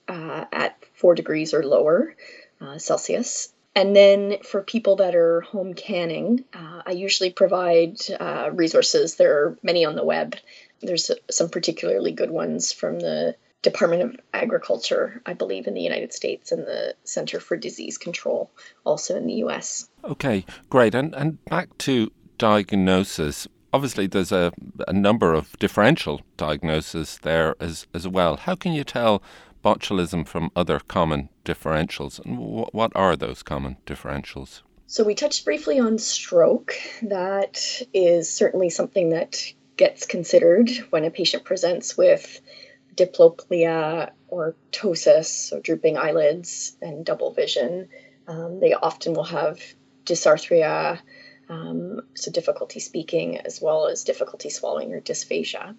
uh, 0.07 0.45
at 0.51 0.83
four 0.93 1.13
degrees 1.13 1.53
or 1.53 1.63
lower 1.63 2.15
uh, 2.59 2.79
Celsius. 2.79 3.53
And 3.75 3.95
then 3.95 4.37
for 4.43 4.61
people 4.61 4.97
that 4.97 5.15
are 5.15 5.41
home 5.41 5.73
canning, 5.73 6.43
uh, 6.53 6.81
I 6.85 6.91
usually 6.91 7.31
provide 7.31 7.97
uh, 8.19 8.49
resources. 8.51 9.15
There 9.15 9.33
are 9.37 9.57
many 9.63 9.85
on 9.85 9.95
the 9.95 10.03
web. 10.03 10.35
There's 10.81 11.09
some 11.29 11.49
particularly 11.49 12.11
good 12.11 12.31
ones 12.31 12.73
from 12.73 12.99
the 12.99 13.35
Department 13.61 14.01
of 14.01 14.15
Agriculture, 14.33 15.21
I 15.25 15.33
believe, 15.33 15.67
in 15.67 15.73
the 15.73 15.81
United 15.81 16.13
States, 16.13 16.51
and 16.51 16.65
the 16.65 16.95
Center 17.03 17.39
for 17.39 17.55
Disease 17.55 17.97
Control, 17.97 18.49
also 18.83 19.15
in 19.15 19.27
the 19.27 19.35
US. 19.45 19.87
Okay, 20.03 20.45
great. 20.69 20.95
And, 20.95 21.13
and 21.13 21.43
back 21.45 21.77
to 21.79 22.11
diagnosis. 22.37 23.47
Obviously, 23.71 24.07
there's 24.07 24.31
a, 24.31 24.51
a 24.87 24.93
number 24.93 25.33
of 25.33 25.57
differential 25.59 26.21
diagnoses 26.37 27.19
there 27.21 27.55
as, 27.59 27.87
as 27.93 28.07
well. 28.07 28.35
How 28.35 28.55
can 28.55 28.73
you 28.73 28.83
tell 28.83 29.21
botulism 29.63 30.27
from 30.27 30.51
other 30.55 30.79
common 30.79 31.29
differentials. 31.45 32.23
And 32.23 32.37
what 32.37 32.91
are 32.95 33.15
those 33.15 33.43
common 33.43 33.77
differentials? 33.85 34.61
So, 34.87 35.03
we 35.03 35.15
touched 35.15 35.45
briefly 35.45 35.79
on 35.79 35.97
stroke. 35.97 36.75
That 37.01 37.81
is 37.93 38.29
certainly 38.29 38.69
something 38.69 39.09
that 39.09 39.41
gets 39.77 40.05
considered 40.05 40.69
when 40.89 41.05
a 41.05 41.11
patient 41.11 41.45
presents 41.45 41.97
with 41.97 42.41
diplopia 42.95 44.11
or 44.27 44.55
ptosis, 44.71 45.25
so 45.25 45.61
drooping 45.61 45.97
eyelids 45.97 46.75
and 46.81 47.05
double 47.05 47.31
vision. 47.31 47.87
Um, 48.27 48.59
they 48.59 48.73
often 48.73 49.13
will 49.13 49.23
have 49.23 49.61
dysarthria, 50.05 50.99
um, 51.47 52.01
so 52.13 52.31
difficulty 52.31 52.81
speaking, 52.81 53.37
as 53.37 53.61
well 53.61 53.87
as 53.87 54.03
difficulty 54.03 54.49
swallowing 54.49 54.93
or 54.93 54.99
dysphagia, 54.99 55.75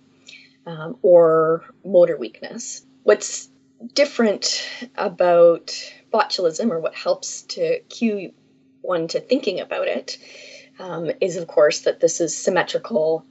um, 0.67 0.97
or 1.03 1.65
motor 1.85 2.17
weakness 2.17 2.87
What's 3.05 3.49
different 3.95 4.69
about 4.97 5.75
botulism, 6.13 6.71
or 6.71 6.81
what 6.81 6.95
helps 6.95 7.43
to 7.43 7.81
cue 7.89 8.33
one 8.81 9.09
to 9.09 9.21
thinking 9.21 9.61
about 9.61 9.89
it, 9.89 10.19
um, 10.79 11.11
is 11.21 11.37
of 11.37 11.47
course 11.47 11.81
that 11.81 12.01
this 12.01 12.21
is 12.21 12.37
symmetrical, 12.37 13.25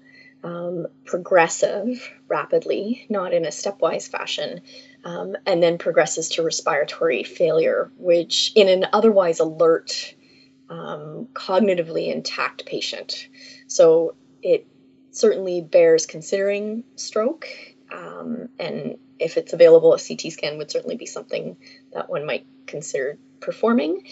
um, 0.43 0.87
progressive 1.05 2.11
rapidly, 2.27 3.05
not 3.09 3.33
in 3.33 3.45
a 3.45 3.49
stepwise 3.49 4.09
fashion, 4.09 4.61
um, 5.03 5.35
and 5.45 5.61
then 5.61 5.77
progresses 5.77 6.29
to 6.29 6.43
respiratory 6.43 7.23
failure, 7.23 7.91
which 7.97 8.51
in 8.55 8.67
an 8.67 8.87
otherwise 8.93 9.39
alert, 9.39 10.15
um, 10.69 11.27
cognitively 11.33 12.11
intact 12.13 12.65
patient. 12.65 13.27
So 13.67 14.15
it 14.41 14.65
certainly 15.11 15.61
bears 15.61 16.05
considering 16.05 16.85
stroke, 16.95 17.47
um, 17.91 18.49
and 18.57 18.97
if 19.21 19.37
it's 19.37 19.53
available, 19.53 19.93
a 19.93 19.99
CT 19.99 20.31
scan 20.31 20.57
would 20.57 20.71
certainly 20.71 20.97
be 20.97 21.05
something 21.05 21.57
that 21.93 22.09
one 22.09 22.25
might 22.25 22.45
consider 22.65 23.17
performing. 23.39 24.03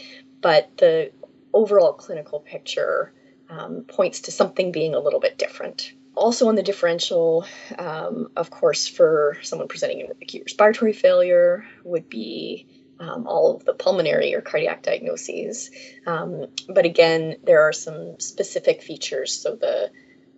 But 0.41 0.77
the 0.77 1.11
overall 1.53 1.93
clinical 1.93 2.39
picture 2.39 3.13
um, 3.49 3.85
points 3.87 4.21
to 4.21 4.31
something 4.31 4.71
being 4.71 4.93
a 4.93 4.99
little 4.99 5.19
bit 5.19 5.37
different. 5.37 5.93
Also, 6.15 6.47
on 6.47 6.55
the 6.55 6.63
differential, 6.63 7.45
um, 7.77 8.29
of 8.35 8.49
course, 8.49 8.87
for 8.87 9.37
someone 9.41 9.67
presenting 9.67 10.07
with 10.07 10.17
acute 10.21 10.43
respiratory 10.45 10.93
failure, 10.93 11.65
would 11.83 12.09
be 12.09 12.67
um, 12.99 13.25
all 13.25 13.55
of 13.55 13.65
the 13.65 13.73
pulmonary 13.73 14.35
or 14.35 14.41
cardiac 14.41 14.83
diagnoses. 14.83 15.71
Um, 16.05 16.47
but 16.67 16.85
again, 16.85 17.37
there 17.43 17.61
are 17.61 17.73
some 17.73 18.19
specific 18.19 18.81
features. 18.81 19.33
So, 19.33 19.55
the 19.55 19.91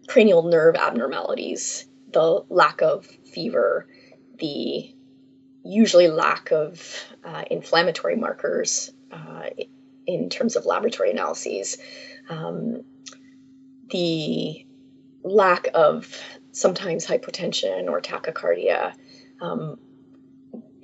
cranial 0.07 0.43
nerve 0.43 0.75
abnormalities, 0.75 1.85
the 2.11 2.43
lack 2.49 2.81
of 2.81 3.05
fever, 3.05 3.87
the 4.41 4.93
usually 5.63 6.09
lack 6.09 6.51
of 6.51 6.81
uh, 7.23 7.43
inflammatory 7.49 8.15
markers 8.15 8.91
uh, 9.11 9.43
in 10.07 10.29
terms 10.29 10.55
of 10.55 10.65
laboratory 10.65 11.11
analyses, 11.11 11.77
um, 12.29 12.83
the 13.89 14.65
lack 15.23 15.67
of 15.73 16.19
sometimes 16.51 17.05
hypotension 17.05 17.87
or 17.87 18.01
tachycardia, 18.01 18.93
um, 19.39 19.77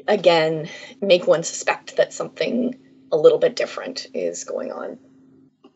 again, 0.08 0.70
make 1.02 1.28
one 1.28 1.44
suspect 1.44 1.98
that 1.98 2.14
something 2.14 2.76
a 3.12 3.18
little 3.18 3.40
bit 3.40 3.56
different 3.56 4.08
is 4.14 4.44
going 4.44 4.72
on. 4.72 4.98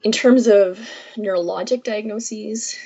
In 0.03 0.11
terms 0.11 0.47
of 0.47 0.79
neurologic 1.17 1.83
diagnoses, 1.83 2.77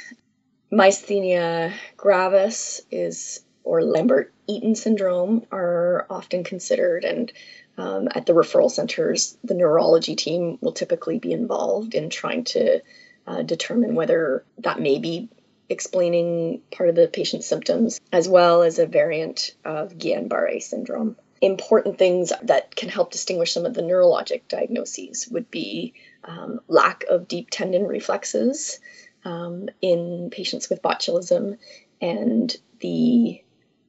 myasthenia 0.72 1.74
gravis 1.98 2.82
is 2.92 3.45
or 3.66 3.84
Lambert 3.84 4.32
Eaton 4.48 4.76
syndrome 4.76 5.46
are 5.52 6.06
often 6.10 6.44
considered, 6.44 7.04
and 7.04 7.34
um, 7.78 8.08
at 8.14 8.26
the 8.26 8.34
referral 8.34 8.72
centers, 8.72 9.38
the 9.44 9.56
neurology 9.56 10.16
team 10.16 10.58
will 10.62 10.72
typically 10.72 11.20
be 11.20 11.34
involved 11.34 11.96
in 11.96 12.10
trying 12.10 12.46
to 12.46 12.82
uh, 13.28 13.42
determine 13.42 13.96
whether 13.96 14.46
that 14.60 14.80
may 14.80 15.00
be 15.00 15.30
explaining 15.68 16.62
part 16.72 16.90
of 16.90 16.96
the 16.96 17.08
patient's 17.08 17.48
symptoms, 17.48 18.00
as 18.14 18.30
well 18.30 18.62
as 18.62 18.80
a 18.80 18.86
variant 18.86 19.56
of 19.66 19.98
Guillain 19.98 20.30
Barre 20.30 20.60
syndrome. 20.60 21.18
Important 21.42 21.98
things 21.98 22.32
that 22.44 22.76
can 22.76 22.90
help 22.90 23.12
distinguish 23.12 23.52
some 23.52 23.66
of 23.66 23.74
the 23.74 23.82
neurologic 23.82 24.44
diagnoses 24.48 25.28
would 25.28 25.52
be 25.52 25.94
um, 26.24 26.60
lack 26.68 27.04
of 27.10 27.28
deep 27.28 27.50
tendon 27.50 27.86
reflexes 27.86 28.80
um, 29.26 29.70
in 29.82 30.30
patients 30.32 30.70
with 30.70 30.82
botulism 30.82 31.58
and 32.00 32.56
the 32.80 33.42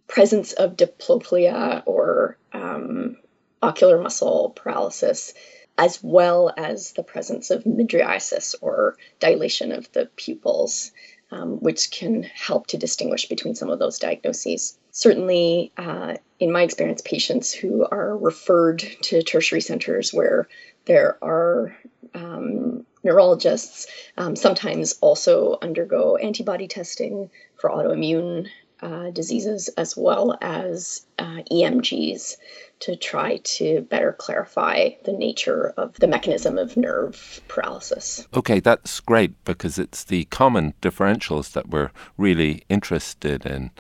presence 0.09 0.53
of 0.53 0.77
diplopia 0.77 1.83
or 1.87 2.39
um, 2.53 3.17
ocular 3.63 4.01
muscle 4.01 4.53
paralysis 4.55 5.35
as 5.79 6.03
well 6.03 6.53
as 6.57 6.93
the 6.93 7.03
presence 7.03 7.51
of 7.51 7.65
mydriasis 7.65 8.55
or 8.61 8.97
dilation 9.21 9.73
of 9.73 9.91
the 9.93 10.07
pupils, 10.17 10.91
um, 11.31 11.59
which 11.59 11.91
can 11.91 12.23
help 12.23 12.67
to 12.69 12.79
distinguish 12.79 13.29
between 13.29 13.55
some 13.55 13.69
of 13.69 13.79
those 13.79 13.99
diagnoses. 13.99 14.79
Certainly, 14.91 15.73
uh, 15.77 16.15
in 16.39 16.51
my 16.53 16.63
experience, 16.63 17.03
patients 17.03 17.53
who 17.53 17.87
are 17.91 18.17
referred 18.17 18.79
to 19.03 19.23
tertiary 19.23 19.61
centers 19.61 20.15
where 20.15 20.49
there 20.87 21.19
are 21.23 21.77
um, 22.15 22.87
neurologists 23.05 23.87
um, 24.17 24.35
sometimes 24.35 24.95
also 25.01 25.59
undergo 25.61 26.17
antibody 26.17 26.69
testing 26.69 27.31
for 27.57 27.71
autoimmune 27.71 28.49
uh, 28.83 29.11
diseases 29.11 29.69
as 29.77 29.97
well 29.97 30.37
as 30.43 31.07
uh, 31.19 31.43
EMGs 31.51 32.37
to 32.81 32.97
try 32.97 33.39
to 33.39 33.81
better 33.83 34.13
clarify 34.13 34.91
the 35.05 35.13
nature 35.13 35.73
of 35.77 35.95
the 35.95 36.07
mechanism 36.07 36.59
of 36.59 36.77
nerve 36.77 37.41
paralysis. 37.49 38.27
Okay, 38.35 38.61
that's 38.61 39.01
great 39.01 39.43
because 39.45 39.79
it's 39.79 40.05
the 40.05 40.25
common 40.27 40.75
differentials 40.83 41.53
that 41.53 41.71
we're 41.71 41.91
really 42.19 42.63
interested 42.69 43.47
in. 43.47 43.71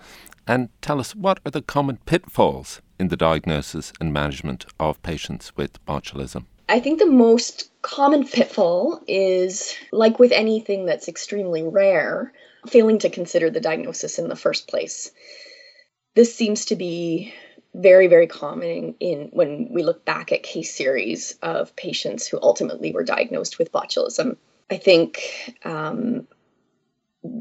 And 0.46 0.68
tell 0.80 1.00
us 1.00 1.14
what 1.14 1.40
are 1.44 1.50
the 1.50 1.62
common 1.62 1.98
pitfalls 2.06 2.80
in 2.98 3.08
the 3.08 3.16
diagnosis 3.16 3.92
and 4.00 4.12
management 4.12 4.64
of 4.78 5.02
patients 5.02 5.56
with 5.56 5.84
botulism? 5.84 6.46
I 6.68 6.80
think 6.80 6.98
the 6.98 7.06
most 7.06 7.70
common 7.82 8.26
pitfall 8.26 9.00
is 9.06 9.74
like 9.92 10.18
with 10.18 10.32
anything 10.32 10.86
that's 10.86 11.08
extremely 11.08 11.62
rare, 11.62 12.32
failing 12.66 12.98
to 13.00 13.10
consider 13.10 13.50
the 13.50 13.60
diagnosis 13.60 14.18
in 14.18 14.28
the 14.28 14.36
first 14.36 14.68
place. 14.68 15.10
This 16.14 16.34
seems 16.34 16.66
to 16.66 16.76
be 16.76 17.34
very 17.76 18.06
very 18.06 18.26
common 18.26 18.94
in 19.00 19.28
when 19.32 19.68
we 19.70 19.82
look 19.82 20.04
back 20.04 20.32
at 20.32 20.42
case 20.42 20.74
series 20.74 21.36
of 21.42 21.76
patients 21.76 22.26
who 22.26 22.38
ultimately 22.40 22.92
were 22.92 23.04
diagnosed 23.04 23.58
with 23.58 23.70
botulism 23.70 24.36
i 24.70 24.76
think 24.78 25.54
um, 25.64 26.26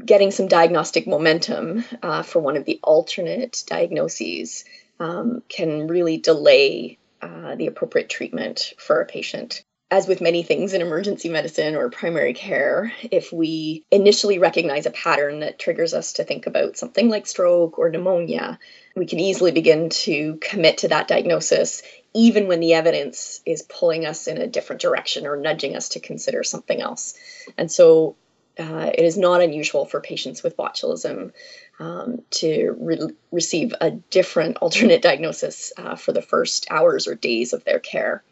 getting 0.04 0.30
some 0.30 0.46
diagnostic 0.46 1.06
momentum 1.06 1.84
uh, 2.02 2.22
for 2.22 2.40
one 2.40 2.56
of 2.56 2.64
the 2.66 2.78
alternate 2.82 3.64
diagnoses 3.66 4.64
um, 5.00 5.42
can 5.48 5.86
really 5.86 6.18
delay 6.18 6.98
uh, 7.22 7.54
the 7.54 7.66
appropriate 7.66 8.10
treatment 8.10 8.74
for 8.78 9.00
a 9.00 9.06
patient 9.06 9.64
as 9.90 10.08
with 10.08 10.20
many 10.20 10.42
things 10.42 10.72
in 10.72 10.82
emergency 10.82 11.28
medicine 11.28 11.76
or 11.76 11.90
primary 11.90 12.34
care, 12.34 12.92
if 13.04 13.32
we 13.32 13.84
initially 13.90 14.38
recognize 14.38 14.86
a 14.86 14.90
pattern 14.90 15.40
that 15.40 15.60
triggers 15.60 15.94
us 15.94 16.14
to 16.14 16.24
think 16.24 16.46
about 16.46 16.76
something 16.76 17.08
like 17.08 17.26
stroke 17.26 17.78
or 17.78 17.88
pneumonia, 17.88 18.58
we 18.96 19.06
can 19.06 19.20
easily 19.20 19.52
begin 19.52 19.88
to 19.90 20.38
commit 20.40 20.78
to 20.78 20.88
that 20.88 21.06
diagnosis, 21.06 21.82
even 22.14 22.48
when 22.48 22.58
the 22.58 22.74
evidence 22.74 23.40
is 23.46 23.62
pulling 23.62 24.06
us 24.06 24.26
in 24.26 24.38
a 24.38 24.48
different 24.48 24.82
direction 24.82 25.24
or 25.24 25.36
nudging 25.36 25.76
us 25.76 25.90
to 25.90 26.00
consider 26.00 26.42
something 26.42 26.80
else. 26.80 27.14
And 27.56 27.70
so 27.70 28.16
uh, 28.58 28.90
it 28.92 29.04
is 29.04 29.16
not 29.16 29.40
unusual 29.40 29.84
for 29.84 30.00
patients 30.00 30.42
with 30.42 30.56
botulism 30.56 31.30
um, 31.78 32.22
to 32.30 32.74
re- 32.78 33.14
receive 33.30 33.72
a 33.80 33.92
different 33.92 34.56
alternate 34.56 35.02
diagnosis 35.02 35.72
uh, 35.76 35.94
for 35.94 36.12
the 36.12 36.22
first 36.22 36.66
hours 36.70 37.06
or 37.06 37.14
days 37.14 37.52
of 37.52 37.62
their 37.64 37.78
care. 37.78 38.24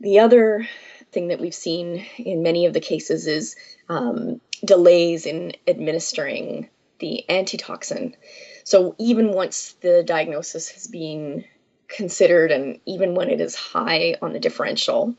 The 0.00 0.20
other 0.20 0.68
thing 1.12 1.28
that 1.28 1.40
we've 1.40 1.54
seen 1.54 2.04
in 2.18 2.42
many 2.42 2.66
of 2.66 2.72
the 2.72 2.80
cases 2.80 3.26
is 3.26 3.56
um, 3.88 4.40
delays 4.64 5.26
in 5.26 5.52
administering 5.66 6.68
the 6.98 7.28
antitoxin. 7.28 8.16
So 8.64 8.94
even 8.98 9.32
once 9.32 9.74
the 9.80 10.02
diagnosis 10.02 10.68
has 10.70 10.86
been 10.86 11.44
considered, 11.88 12.52
and 12.52 12.80
even 12.86 13.14
when 13.14 13.30
it 13.30 13.40
is 13.40 13.54
high 13.54 14.16
on 14.20 14.32
the 14.32 14.40
differential, 14.40 15.16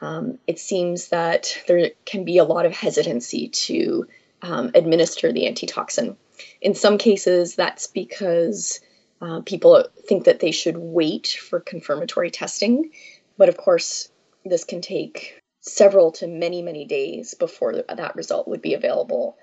um, 0.00 0.38
it 0.46 0.58
seems 0.58 1.08
that 1.08 1.56
there 1.66 1.90
can 2.04 2.24
be 2.24 2.38
a 2.38 2.44
lot 2.44 2.66
of 2.66 2.72
hesitancy 2.72 3.48
to 3.48 4.06
um, 4.42 4.70
administer 4.74 5.32
the 5.32 5.46
antitoxin. 5.46 6.16
In 6.60 6.74
some 6.74 6.98
cases, 6.98 7.54
that's 7.54 7.86
because 7.86 8.80
uh, 9.20 9.40
people 9.40 9.86
think 10.06 10.24
that 10.24 10.40
they 10.40 10.50
should 10.50 10.76
wait 10.76 11.38
for 11.48 11.60
confirmatory 11.60 12.30
testing. 12.30 12.90
But 13.36 13.48
of 13.48 13.56
course, 13.56 14.09
this 14.44 14.64
can 14.64 14.80
take 14.80 15.40
several 15.60 16.12
to 16.12 16.26
many, 16.26 16.62
many 16.62 16.84
days 16.84 17.34
before 17.34 17.84
that 17.88 18.16
result 18.16 18.48
would 18.48 18.62
be 18.62 18.74
available. 18.74 19.36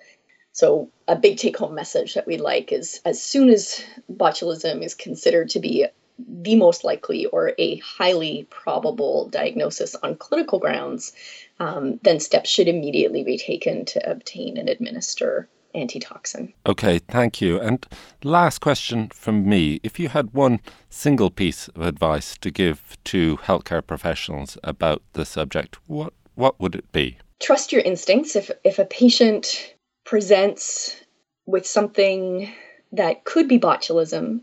So, 0.51 0.89
a 1.07 1.15
big 1.15 1.37
take 1.37 1.57
home 1.57 1.75
message 1.75 2.15
that 2.15 2.25
we 2.25 2.37
like 2.37 2.71
is 2.71 2.99
as 3.05 3.21
soon 3.21 3.49
as 3.49 3.83
botulism 4.11 4.83
is 4.83 4.95
considered 4.95 5.49
to 5.49 5.59
be 5.59 5.85
the 6.17 6.55
most 6.55 6.83
likely 6.83 7.27
or 7.27 7.53
a 7.59 7.77
highly 7.77 8.47
probable 8.49 9.29
diagnosis 9.29 9.93
on 9.95 10.15
clinical 10.15 10.57
grounds, 10.57 11.13
um, 11.59 11.99
then 12.01 12.19
steps 12.19 12.49
should 12.49 12.67
immediately 12.67 13.23
be 13.23 13.37
taken 13.37 13.85
to 13.85 14.09
obtain 14.09 14.57
and 14.57 14.67
administer 14.67 15.47
antitoxin. 15.77 16.53
Okay, 16.65 16.99
thank 16.99 17.41
you. 17.41 17.59
And 17.59 17.85
last 18.23 18.59
question 18.59 19.09
from 19.09 19.47
me. 19.47 19.79
If 19.83 19.99
you 19.99 20.09
had 20.09 20.33
one 20.33 20.59
single 20.89 21.29
piece 21.29 21.67
of 21.69 21.81
advice 21.81 22.37
to 22.39 22.51
give 22.51 22.97
to 23.05 23.37
healthcare 23.37 23.85
professionals 23.85 24.57
about 24.63 25.01
the 25.13 25.25
subject, 25.25 25.77
what, 25.87 26.13
what 26.35 26.59
would 26.59 26.75
it 26.75 26.91
be? 26.91 27.17
Trust 27.39 27.71
your 27.71 27.81
instincts. 27.81 28.35
If, 28.35 28.51
if 28.63 28.79
a 28.79 28.85
patient 28.85 29.75
presents 30.05 30.95
with 31.45 31.65
something 31.65 32.51
that 32.91 33.23
could 33.25 33.47
be 33.47 33.59
botulism, 33.59 34.41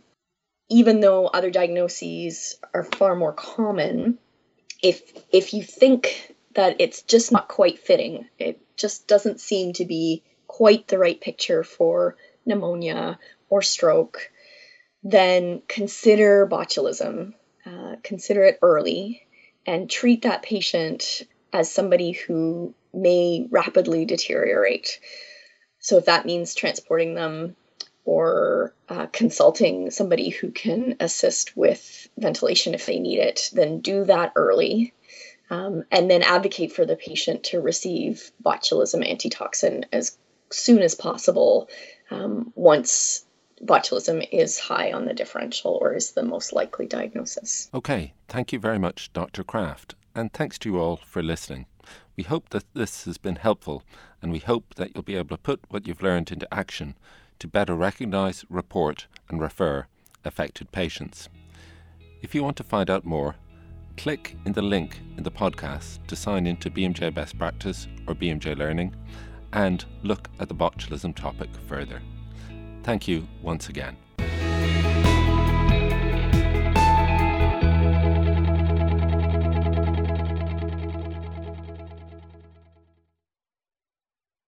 even 0.70 1.00
though 1.00 1.26
other 1.26 1.50
diagnoses 1.50 2.56
are 2.72 2.84
far 2.84 3.14
more 3.14 3.32
common, 3.32 4.18
if 4.82 5.02
if 5.32 5.54
you 5.54 5.62
think 5.62 6.34
that 6.54 6.76
it's 6.78 7.02
just 7.02 7.32
not 7.32 7.48
quite 7.48 7.78
fitting, 7.78 8.28
it 8.38 8.60
just 8.76 9.08
doesn't 9.08 9.40
seem 9.40 9.72
to 9.74 9.84
be 9.84 10.22
quite 10.56 10.86
the 10.86 10.98
right 10.98 11.20
picture 11.20 11.64
for 11.64 12.16
pneumonia 12.46 13.18
or 13.48 13.60
stroke, 13.60 14.30
then 15.02 15.60
consider 15.66 16.46
botulism. 16.46 17.34
Uh, 17.66 17.96
consider 18.04 18.44
it 18.44 18.60
early 18.62 19.26
and 19.66 19.90
treat 19.90 20.22
that 20.22 20.44
patient 20.44 21.22
as 21.52 21.72
somebody 21.72 22.12
who 22.12 22.72
may 22.92 23.48
rapidly 23.50 24.04
deteriorate. 24.04 25.00
So, 25.80 25.98
if 25.98 26.04
that 26.04 26.24
means 26.24 26.54
transporting 26.54 27.14
them 27.14 27.56
or 28.04 28.76
uh, 28.88 29.06
consulting 29.06 29.90
somebody 29.90 30.28
who 30.28 30.52
can 30.52 30.94
assist 31.00 31.56
with 31.56 32.08
ventilation 32.16 32.74
if 32.74 32.86
they 32.86 33.00
need 33.00 33.18
it, 33.18 33.50
then 33.52 33.80
do 33.80 34.04
that 34.04 34.30
early. 34.36 34.94
Um, 35.50 35.84
and 35.90 36.08
then 36.08 36.22
advocate 36.22 36.72
for 36.72 36.86
the 36.86 36.96
patient 36.96 37.44
to 37.44 37.60
receive 37.60 38.30
botulism 38.42 39.04
antitoxin 39.08 39.86
as 39.92 40.16
soon 40.54 40.82
as 40.82 40.94
possible 40.94 41.68
um, 42.10 42.52
once 42.54 43.24
botulism 43.62 44.26
is 44.30 44.58
high 44.58 44.92
on 44.92 45.06
the 45.06 45.14
differential 45.14 45.78
or 45.80 45.94
is 45.94 46.12
the 46.12 46.22
most 46.22 46.52
likely 46.52 46.86
diagnosis. 46.86 47.70
Okay, 47.72 48.12
thank 48.28 48.52
you 48.52 48.58
very 48.58 48.78
much, 48.78 49.12
Dr. 49.12 49.44
Kraft, 49.44 49.94
and 50.14 50.32
thanks 50.32 50.58
to 50.58 50.70
you 50.70 50.78
all 50.78 50.96
for 50.96 51.22
listening. 51.22 51.66
We 52.16 52.24
hope 52.24 52.50
that 52.50 52.64
this 52.74 53.04
has 53.04 53.18
been 53.18 53.36
helpful, 53.36 53.82
and 54.22 54.30
we 54.30 54.38
hope 54.38 54.74
that 54.74 54.94
you'll 54.94 55.02
be 55.02 55.16
able 55.16 55.36
to 55.36 55.42
put 55.42 55.60
what 55.68 55.86
you've 55.86 56.02
learned 56.02 56.30
into 56.30 56.52
action 56.52 56.96
to 57.38 57.48
better 57.48 57.74
recognise, 57.74 58.44
report, 58.48 59.06
and 59.28 59.40
refer 59.40 59.86
affected 60.24 60.72
patients. 60.72 61.28
If 62.22 62.34
you 62.34 62.42
want 62.42 62.56
to 62.58 62.64
find 62.64 62.88
out 62.88 63.04
more, 63.04 63.34
click 63.96 64.36
in 64.44 64.52
the 64.52 64.62
link 64.62 65.00
in 65.16 65.22
the 65.22 65.30
podcast 65.30 66.06
to 66.06 66.16
sign 66.16 66.46
into 66.46 66.70
BMJ 66.70 67.12
Best 67.14 67.38
Practice 67.38 67.86
or 68.06 68.14
BMJ 68.14 68.56
Learning 68.56 68.94
and 69.54 69.84
look 70.02 70.28
at 70.40 70.48
the 70.48 70.54
botulism 70.54 71.14
topic 71.14 71.48
further. 71.66 72.02
Thank 72.82 73.08
you 73.08 73.26
once 73.40 73.70
again. 73.70 73.96